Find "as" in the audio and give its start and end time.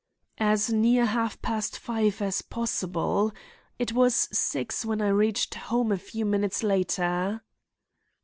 0.39-0.73, 2.23-2.41